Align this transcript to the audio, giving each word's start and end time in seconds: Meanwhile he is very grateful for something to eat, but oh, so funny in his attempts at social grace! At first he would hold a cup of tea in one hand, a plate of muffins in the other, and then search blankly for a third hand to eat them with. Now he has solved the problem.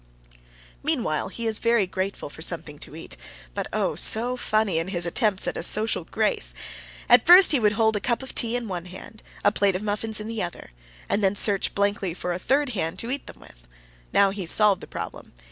Meanwhile 0.81 1.27
he 1.27 1.45
is 1.45 1.59
very 1.59 1.85
grateful 1.85 2.31
for 2.31 2.41
something 2.41 2.79
to 2.79 2.95
eat, 2.95 3.15
but 3.53 3.67
oh, 3.71 3.93
so 3.93 4.35
funny 4.35 4.79
in 4.79 4.87
his 4.87 5.05
attempts 5.05 5.47
at 5.47 5.63
social 5.63 6.05
grace! 6.05 6.55
At 7.07 7.23
first 7.27 7.51
he 7.51 7.59
would 7.59 7.73
hold 7.73 7.95
a 7.95 7.99
cup 7.99 8.23
of 8.23 8.33
tea 8.33 8.55
in 8.55 8.67
one 8.67 8.85
hand, 8.85 9.21
a 9.45 9.51
plate 9.51 9.75
of 9.75 9.83
muffins 9.83 10.19
in 10.19 10.27
the 10.27 10.41
other, 10.41 10.71
and 11.07 11.23
then 11.23 11.35
search 11.35 11.75
blankly 11.75 12.15
for 12.15 12.33
a 12.33 12.39
third 12.39 12.69
hand 12.69 12.97
to 12.97 13.11
eat 13.11 13.27
them 13.27 13.41
with. 13.41 13.67
Now 14.11 14.31
he 14.31 14.41
has 14.41 14.49
solved 14.49 14.81
the 14.81 14.87
problem. 14.87 15.33